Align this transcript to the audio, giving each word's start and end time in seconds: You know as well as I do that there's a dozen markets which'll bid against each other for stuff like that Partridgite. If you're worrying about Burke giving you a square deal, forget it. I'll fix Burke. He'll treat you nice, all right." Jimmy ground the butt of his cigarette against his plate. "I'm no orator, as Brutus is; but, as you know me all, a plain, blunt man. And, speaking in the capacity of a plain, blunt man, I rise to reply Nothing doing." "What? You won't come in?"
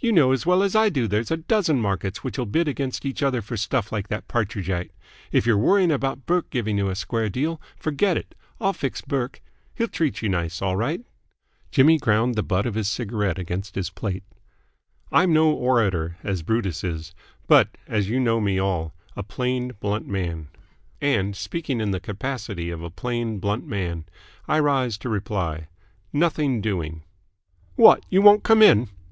You 0.00 0.10
know 0.10 0.32
as 0.32 0.44
well 0.44 0.64
as 0.64 0.74
I 0.74 0.88
do 0.88 1.02
that 1.06 1.10
there's 1.10 1.30
a 1.30 1.36
dozen 1.36 1.80
markets 1.80 2.24
which'll 2.24 2.44
bid 2.46 2.66
against 2.66 3.06
each 3.06 3.22
other 3.22 3.40
for 3.40 3.56
stuff 3.56 3.92
like 3.92 4.08
that 4.08 4.26
Partridgite. 4.26 4.90
If 5.30 5.46
you're 5.46 5.56
worrying 5.56 5.92
about 5.92 6.26
Burke 6.26 6.50
giving 6.50 6.76
you 6.76 6.88
a 6.90 6.96
square 6.96 7.28
deal, 7.28 7.60
forget 7.76 8.16
it. 8.16 8.34
I'll 8.60 8.72
fix 8.72 9.00
Burke. 9.00 9.40
He'll 9.76 9.86
treat 9.86 10.22
you 10.22 10.28
nice, 10.28 10.60
all 10.60 10.74
right." 10.76 11.02
Jimmy 11.70 11.98
ground 11.98 12.34
the 12.34 12.42
butt 12.42 12.66
of 12.66 12.74
his 12.74 12.88
cigarette 12.88 13.38
against 13.38 13.76
his 13.76 13.90
plate. 13.90 14.24
"I'm 15.12 15.32
no 15.32 15.52
orator, 15.52 16.16
as 16.24 16.42
Brutus 16.42 16.82
is; 16.82 17.14
but, 17.46 17.68
as 17.86 18.08
you 18.08 18.18
know 18.18 18.40
me 18.40 18.58
all, 18.58 18.92
a 19.14 19.22
plain, 19.22 19.70
blunt 19.78 20.08
man. 20.08 20.48
And, 21.00 21.36
speaking 21.36 21.80
in 21.80 21.92
the 21.92 22.00
capacity 22.00 22.70
of 22.70 22.82
a 22.82 22.90
plain, 22.90 23.38
blunt 23.38 23.64
man, 23.68 24.06
I 24.48 24.58
rise 24.58 24.98
to 24.98 25.08
reply 25.08 25.68
Nothing 26.12 26.60
doing." 26.60 27.04
"What? 27.76 28.04
You 28.10 28.20
won't 28.20 28.42
come 28.42 28.60
in?" 28.62 28.88